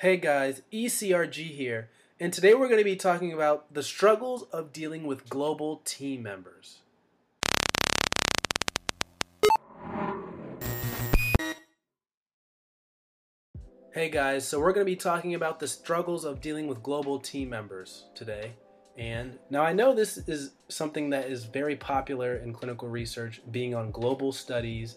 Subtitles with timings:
[0.00, 4.72] Hey guys, ECRG here, and today we're going to be talking about the struggles of
[4.72, 6.78] dealing with global team members.
[13.92, 17.18] Hey guys, so we're going to be talking about the struggles of dealing with global
[17.18, 18.52] team members today.
[18.96, 23.74] And now I know this is something that is very popular in clinical research, being
[23.74, 24.96] on global studies,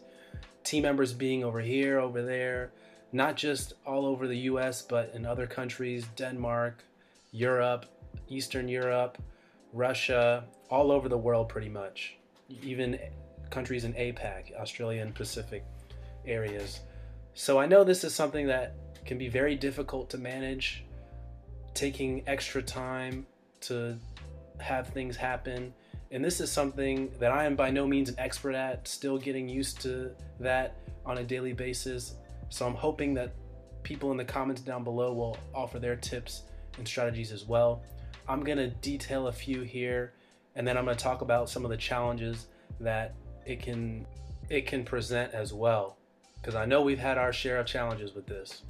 [0.63, 2.71] team members being over here, over there,
[3.13, 6.83] not just all over the US, but in other countries, Denmark,
[7.31, 7.85] Europe,
[8.27, 9.17] Eastern Europe,
[9.71, 12.17] Russia, all over the world pretty much.
[12.63, 12.99] Even
[13.49, 15.63] countries in APAC, Australia and Pacific
[16.25, 16.81] areas.
[17.35, 20.83] So I know this is something that can be very difficult to manage,
[21.73, 23.25] taking extra time
[23.61, 23.97] to
[24.59, 25.73] have things happen.
[26.11, 29.49] And this is something that I am by no means an expert at, still getting
[29.49, 32.15] used to that on a daily basis.
[32.53, 33.33] So I'm hoping that
[33.81, 36.43] people in the comments down below will offer their tips
[36.77, 37.81] and strategies as well.
[38.29, 40.13] I'm going to detail a few here
[40.55, 42.45] and then I'm going to talk about some of the challenges
[42.79, 43.15] that
[43.47, 44.05] it can
[44.49, 45.97] it can present as well
[46.35, 48.61] because I know we've had our share of challenges with this.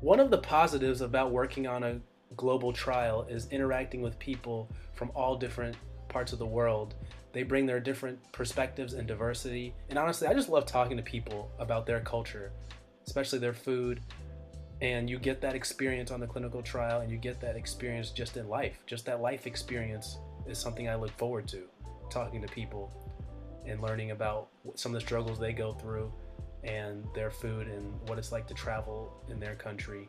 [0.00, 2.00] One of the positives about working on a
[2.38, 5.76] global trial is interacting with people from all different
[6.08, 6.94] parts of the world.
[7.34, 9.74] They bring their different perspectives and diversity.
[9.90, 12.50] And honestly, I just love talking to people about their culture,
[13.06, 14.00] especially their food.
[14.82, 18.36] And you get that experience on the clinical trial, and you get that experience just
[18.36, 18.78] in life.
[18.86, 21.62] Just that life experience is something I look forward to
[22.10, 22.92] talking to people
[23.66, 26.12] and learning about some of the struggles they go through
[26.62, 30.08] and their food and what it's like to travel in their country.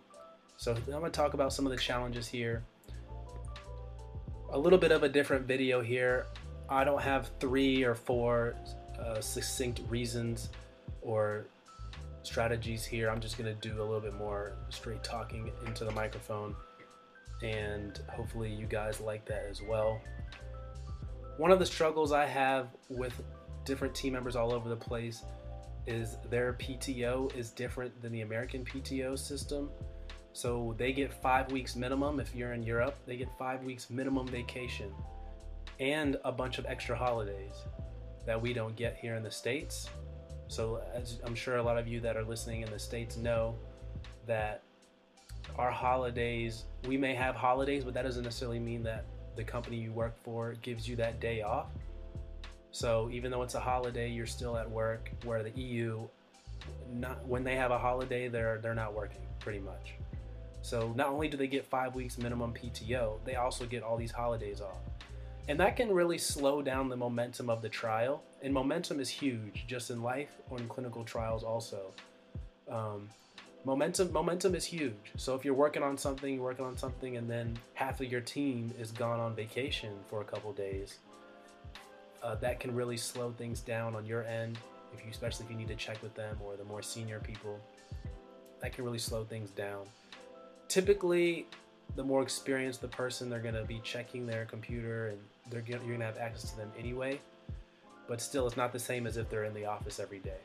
[0.57, 2.63] So I'm going to talk about some of the challenges here.
[4.51, 6.27] A little bit of a different video here.
[6.69, 8.55] I don't have three or four
[8.99, 10.49] uh, succinct reasons
[11.01, 11.45] or
[12.27, 13.09] strategies here.
[13.09, 16.55] I'm just going to do a little bit more straight talking into the microphone
[17.41, 20.01] and hopefully you guys like that as well.
[21.37, 23.13] One of the struggles I have with
[23.63, 25.23] different team members all over the place
[25.85, 29.69] is their PTO is different than the American PTO system.
[30.33, 34.27] So they get five weeks minimum if you're in Europe, they get five weeks minimum
[34.27, 34.91] vacation
[35.79, 37.53] and a bunch of extra holidays
[38.25, 39.89] that we don't get here in the States.
[40.47, 43.55] So, as I'm sure a lot of you that are listening in the States know,
[44.25, 44.61] that
[45.57, 49.91] our holidays, we may have holidays, but that doesn't necessarily mean that the company you
[49.91, 51.67] work for gives you that day off.
[52.71, 55.11] So even though it's a holiday, you're still at work.
[55.23, 56.07] Where the EU,
[56.93, 59.95] not when they have a holiday, they're they're not working pretty much.
[60.61, 64.11] So not only do they get five weeks minimum PTO, they also get all these
[64.11, 64.77] holidays off,
[65.47, 68.23] and that can really slow down the momentum of the trial.
[68.41, 71.93] And momentum is huge, just in life or in clinical trials also.
[72.69, 73.09] Um,
[73.65, 75.11] momentum momentum is huge.
[75.15, 78.21] So if you're working on something, you're working on something, and then half of your
[78.21, 80.99] team is gone on vacation for a couple days
[82.23, 84.57] uh, that can really slow things down on your end.
[84.93, 87.59] If you, especially if you need to check with them or the more senior people,
[88.61, 89.85] that can really slow things down.
[90.67, 91.45] Typically,
[91.95, 95.19] the more experienced the person, they're going to be checking their computer and
[95.49, 97.19] they're you're going to have access to them anyway.
[98.07, 100.39] But still, it's not the same as if they're in the office every day.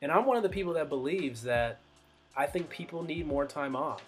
[0.00, 1.78] And I'm one of the people that believes that
[2.36, 4.02] I think people need more time off.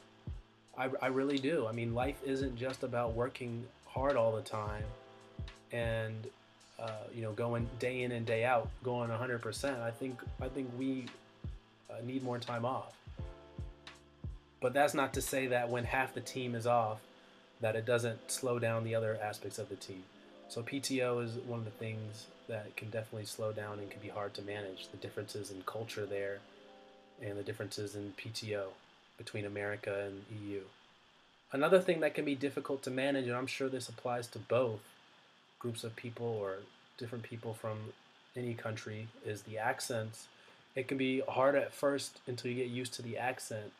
[0.77, 1.67] I, I really do.
[1.67, 4.85] I mean, life isn't just about working hard all the time
[5.73, 6.27] and
[6.79, 10.71] uh, you know, going day in and day out, going 100%, I think I think
[10.79, 11.07] we
[11.91, 12.95] uh, need more time off.
[14.61, 17.01] But that's not to say that when half the team is off,
[17.61, 20.05] that it doesn't slow down the other aspects of the team.
[20.49, 24.09] So PTO is one of the things that can definitely slow down and can be
[24.09, 24.89] hard to manage.
[24.91, 26.39] The differences in culture there,
[27.23, 28.69] and the differences in PTO
[29.17, 30.61] between America and EU.
[31.53, 34.81] Another thing that can be difficult to manage, and I'm sure this applies to both,
[35.59, 36.59] groups of people or
[36.99, 37.79] different people from
[38.37, 40.29] any country is the accents.
[40.77, 43.73] It can be hard at first until you get used to the accent.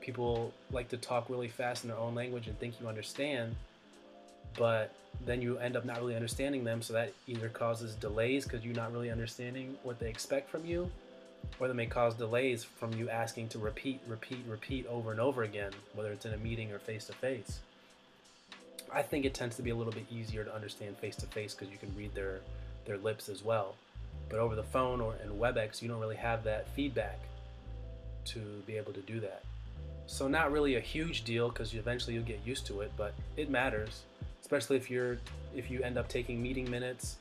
[0.00, 3.56] People like to talk really fast in their own language and think you understand,
[4.56, 4.92] but
[5.24, 6.82] then you end up not really understanding them.
[6.82, 10.90] So that either causes delays because you're not really understanding what they expect from you,
[11.58, 15.42] or they may cause delays from you asking to repeat, repeat, repeat over and over
[15.42, 17.60] again, whether it's in a meeting or face to face.
[18.92, 21.54] I think it tends to be a little bit easier to understand face to face
[21.54, 22.40] because you can read their
[22.84, 23.74] their lips as well.
[24.28, 27.18] But over the phone or in WebEx, you don't really have that feedback
[28.26, 29.42] to be able to do that.
[30.06, 33.50] So not really a huge deal because eventually you'll get used to it, but it
[33.50, 34.02] matters,
[34.40, 35.18] especially if you're
[35.54, 37.16] if you end up taking meeting minutes,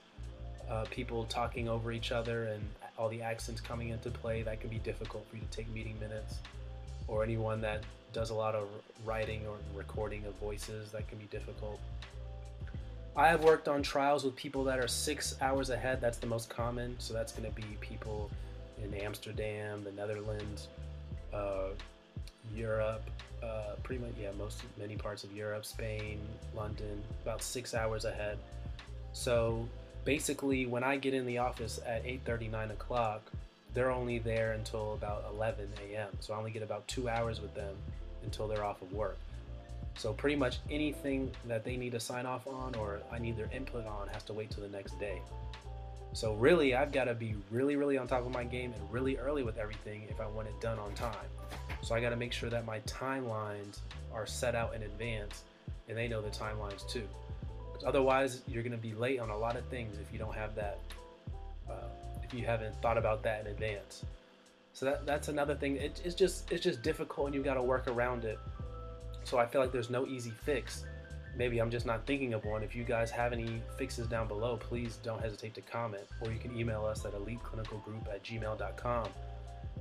[0.70, 2.64] uh, people talking over each other and
[2.98, 4.44] all the accents coming into play.
[4.44, 6.36] That can be difficult for you to take meeting minutes,
[7.08, 7.84] or anyone that
[8.14, 8.68] does a lot of
[9.04, 10.92] writing or recording of voices.
[10.92, 11.80] That can be difficult.
[13.18, 16.02] I have worked on trials with people that are six hours ahead.
[16.02, 16.96] That's the most common.
[17.00, 18.30] So that's going to be people
[18.84, 20.68] in Amsterdam, the Netherlands,
[21.34, 21.70] uh,
[22.53, 23.09] Europe,
[23.44, 26.19] uh, pretty much yeah, most many parts of Europe, Spain,
[26.56, 28.38] London, about six hours ahead.
[29.13, 29.68] So
[30.03, 33.21] basically, when I get in the office at 8:30, 9 o'clock,
[33.74, 36.09] they're only there until about 11 a.m.
[36.19, 37.75] So I only get about two hours with them
[38.24, 39.18] until they're off of work.
[39.98, 43.50] So pretty much anything that they need to sign off on or I need their
[43.53, 45.21] input on has to wait till the next day.
[46.15, 49.17] So really, I've got to be really, really on top of my game and really
[49.17, 51.13] early with everything if I want it done on time.
[51.81, 53.79] So I got to make sure that my timelines
[54.13, 55.44] are set out in advance
[55.89, 57.06] and they know the timelines too.
[57.85, 60.56] Otherwise, you're going to be late on a lot of things if you don't have
[60.56, 60.79] that,
[61.69, 61.89] uh,
[62.23, 64.06] if you haven't thought about that in advance.
[64.71, 65.75] So that, that's another thing.
[65.75, 68.39] It, it's just it's just difficult and you've got to work around it.
[69.25, 70.85] So I feel like there's no easy fix.
[71.38, 72.64] Maybe I'm just not thinking of one.
[72.64, 76.04] If you guys have any fixes down below, please don't hesitate to comment.
[76.22, 79.10] Or you can email us at eliteclinicalgroup at gmail.com.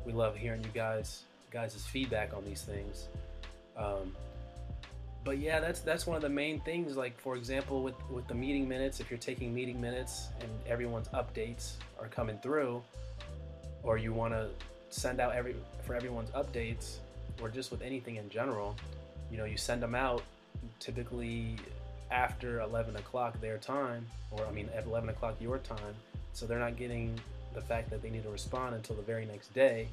[0.04, 3.08] We love hearing you guys guys' feedback on these things.
[3.76, 4.14] Um,
[5.24, 6.96] but yeah, that's that's one of the main things.
[6.96, 11.08] Like for example, with with the meeting minutes, if you're taking meeting minutes and everyone's
[11.08, 12.82] updates are coming through,
[13.84, 14.48] or you want to
[14.90, 15.54] send out every
[15.84, 16.96] for everyone's updates
[17.42, 18.76] or just with anything in general
[19.30, 20.22] you know you send them out
[20.80, 21.56] typically
[22.10, 25.94] after 11 o'clock their time or i mean at 11 o'clock your time
[26.32, 27.18] so they're not getting
[27.54, 29.88] the fact that they need to respond until the very next day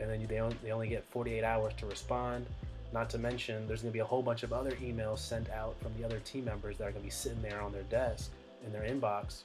[0.00, 2.46] and then they only, they only get 48 hours to respond
[2.92, 5.74] not to mention there's going to be a whole bunch of other emails sent out
[5.80, 8.30] from the other team members that are going to be sitting there on their desk
[8.64, 9.42] in their inbox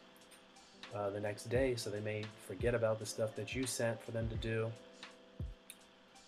[0.95, 4.11] uh, the next day, so they may forget about the stuff that you sent for
[4.11, 4.71] them to do.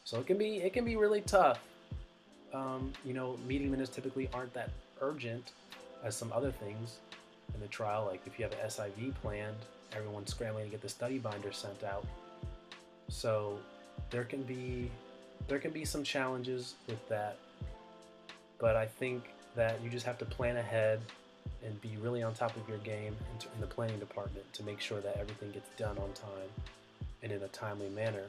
[0.04, 1.60] So it can be it can be really tough.
[2.58, 4.72] Um, you know, meeting minutes typically aren't that
[5.02, 5.52] urgent
[6.04, 6.98] as some other things
[7.54, 8.08] in the trial.
[8.10, 9.58] Like if you have an SIV planned,
[9.96, 12.06] everyone's scrambling to get the study binder sent out.
[13.10, 13.60] So
[14.10, 14.90] there can be
[15.48, 17.38] there can be some challenges with that.
[18.58, 21.00] But I think that you just have to plan ahead
[21.64, 25.00] and be really on top of your game in the planning department to make sure
[25.02, 26.50] that everything gets done on time
[27.22, 28.26] and in a timely manner.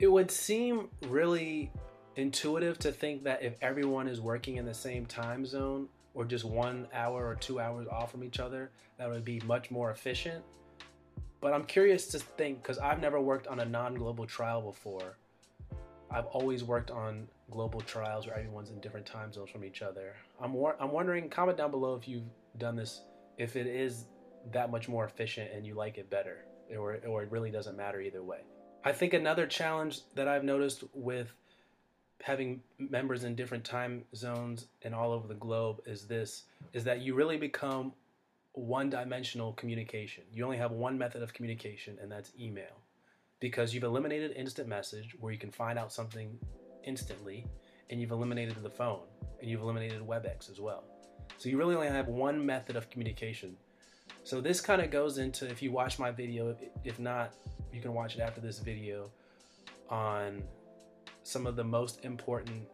[0.00, 1.70] It would seem really
[2.16, 6.44] intuitive to think that if everyone is working in the same time zone or just
[6.44, 10.44] one hour or two hours off from each other, that would be much more efficient.
[11.40, 15.16] But I'm curious to think because I've never worked on a non global trial before.
[16.10, 20.14] I've always worked on global trials where everyone's in different time zones from each other.
[20.40, 21.28] I'm I'm wondering.
[21.28, 22.24] Comment down below if you've
[22.56, 23.02] done this.
[23.36, 24.06] If it is
[24.52, 26.44] that much more efficient and you like it better,
[26.74, 28.38] or or it really doesn't matter either way.
[28.84, 31.32] I think another challenge that I've noticed with
[32.22, 37.00] having members in different time zones and all over the globe is this: is that
[37.00, 37.92] you really become
[38.52, 40.24] one-dimensional communication.
[40.32, 42.80] You only have one method of communication, and that's email
[43.40, 46.38] because you've eliminated instant message where you can find out something
[46.84, 47.44] instantly
[47.90, 49.00] and you've eliminated the phone
[49.40, 50.84] and you've eliminated WebEx as well.
[51.36, 53.56] So you really only have one method of communication.
[54.22, 57.34] So this kind of goes into if you watch my video, if not,
[57.72, 59.10] you can watch it after this video
[59.90, 60.42] on
[61.24, 62.68] some of the most important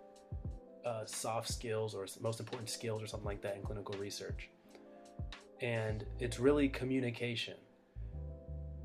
[0.85, 4.51] uh, soft skills or most important skills or something like that in clinical research.
[5.61, 7.55] And it's really communication,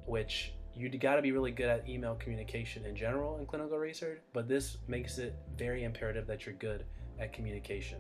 [0.06, 4.20] which you got to be really good at email communication in general in clinical research,
[4.34, 6.86] but this makes it very imperative that you're good
[7.20, 8.00] at communication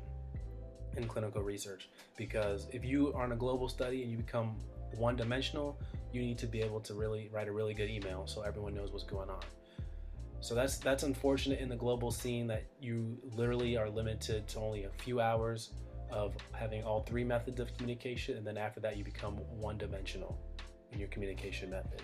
[0.97, 4.55] in clinical research because if you are in a global study and you become
[4.97, 5.79] one dimensional,
[6.11, 8.91] you need to be able to really write a really good email so everyone knows
[8.91, 9.41] what's going on.
[10.45, 14.83] So that's that's unfortunate in the global scene that you literally are limited to only
[14.83, 15.71] a few hours
[16.11, 20.37] of having all three methods of communication and then after that you become one dimensional
[20.91, 21.99] in your communication method.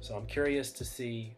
[0.00, 1.36] So I'm curious to see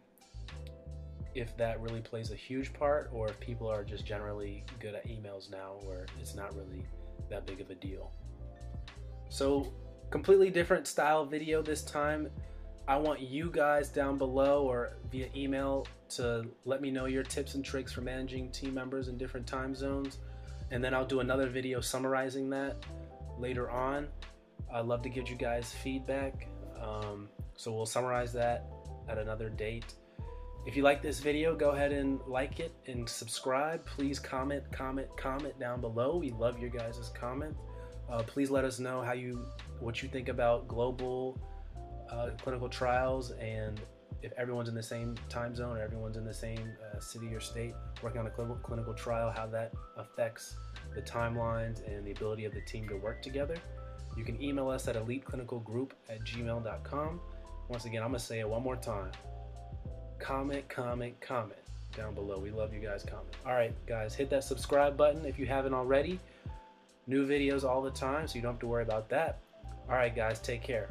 [1.35, 5.07] if that really plays a huge part or if people are just generally good at
[5.07, 6.83] emails now where it's not really
[7.29, 8.11] that big of a deal.
[9.29, 9.71] So
[10.09, 12.31] completely different style video this time.
[12.87, 17.55] I want you guys down below or via email to let me know your tips
[17.55, 20.19] and tricks for managing team members in different time zones.
[20.71, 22.77] And then I'll do another video summarizing that
[23.37, 24.07] later on.
[24.73, 26.47] I'd love to give you guys feedback.
[26.81, 27.27] Um,
[27.57, 28.65] so we'll summarize that
[29.09, 29.93] at another date.
[30.65, 33.85] If you like this video, go ahead and like it and subscribe.
[33.85, 36.17] Please comment, comment, comment down below.
[36.17, 37.55] We love your guys' comment.
[38.09, 39.45] Uh, please let us know how you,
[39.81, 41.37] what you think about global
[42.11, 43.79] uh, clinical trials and
[44.23, 47.39] if everyone's in the same time zone or everyone's in the same uh, city or
[47.39, 50.55] state working on a clinical, clinical trial, how that affects
[50.95, 53.55] the timelines and the ability of the team to work together.
[54.15, 57.19] You can email us at eliteclinicalgroup at gmail.com.
[57.69, 59.11] Once again, I'm going to say it one more time.
[60.19, 61.59] Comment, comment, comment
[61.95, 62.39] down below.
[62.39, 63.35] We love you guys comment.
[63.45, 66.19] All right, guys, hit that subscribe button if you haven't already.
[67.05, 69.39] New videos all the time, so you don't have to worry about that.
[69.89, 70.89] All right, guys, take care.